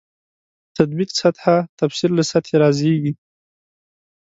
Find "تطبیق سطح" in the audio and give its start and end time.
0.77-1.43